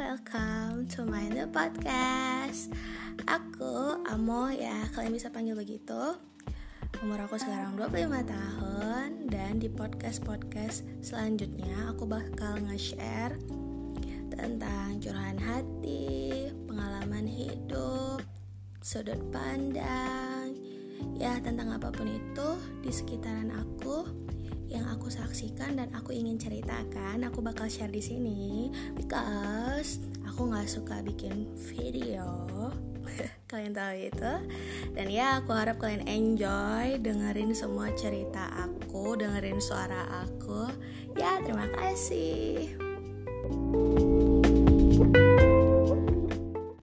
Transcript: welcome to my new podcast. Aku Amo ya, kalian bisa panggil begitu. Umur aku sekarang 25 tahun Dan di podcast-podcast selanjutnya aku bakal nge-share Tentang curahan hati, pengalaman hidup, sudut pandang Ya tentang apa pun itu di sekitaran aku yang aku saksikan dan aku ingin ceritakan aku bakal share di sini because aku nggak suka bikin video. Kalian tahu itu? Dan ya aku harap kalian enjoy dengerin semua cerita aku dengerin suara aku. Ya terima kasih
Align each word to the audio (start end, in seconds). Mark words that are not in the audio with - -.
welcome 0.00 0.88
to 0.88 1.04
my 1.04 1.28
new 1.28 1.44
podcast. 1.52 2.72
Aku 3.28 4.00
Amo 4.08 4.48
ya, 4.48 4.88
kalian 4.96 5.12
bisa 5.12 5.28
panggil 5.28 5.52
begitu. 5.52 6.16
Umur 7.04 7.28
aku 7.28 7.36
sekarang 7.36 7.76
25 7.76 8.24
tahun 8.24 9.28
Dan 9.28 9.60
di 9.60 9.68
podcast-podcast 9.68 11.04
selanjutnya 11.04 11.90
aku 11.90 12.06
bakal 12.08 12.54
nge-share 12.64 13.34
Tentang 14.30 15.02
curahan 15.02 15.36
hati, 15.36 16.48
pengalaman 16.64 17.28
hidup, 17.28 18.24
sudut 18.80 19.20
pandang 19.28 20.54
Ya 21.18 21.36
tentang 21.44 21.76
apa 21.76 21.92
pun 21.92 22.08
itu 22.08 22.48
di 22.80 22.88
sekitaran 22.94 23.52
aku 23.52 24.23
yang 24.74 24.90
aku 24.90 25.06
saksikan 25.06 25.78
dan 25.78 25.88
aku 25.94 26.10
ingin 26.10 26.34
ceritakan 26.34 27.22
aku 27.22 27.38
bakal 27.38 27.70
share 27.70 27.90
di 27.90 28.02
sini 28.02 28.68
because 28.98 30.02
aku 30.26 30.50
nggak 30.50 30.66
suka 30.66 30.98
bikin 31.06 31.46
video. 31.70 32.50
Kalian 33.50 33.72
tahu 33.72 33.94
itu? 33.94 34.32
Dan 34.98 35.06
ya 35.06 35.38
aku 35.38 35.54
harap 35.54 35.78
kalian 35.78 36.10
enjoy 36.10 36.98
dengerin 36.98 37.54
semua 37.54 37.94
cerita 37.94 38.50
aku 38.50 39.14
dengerin 39.14 39.62
suara 39.62 40.26
aku. 40.26 40.66
Ya 41.14 41.38
terima 41.38 41.70
kasih 41.70 42.83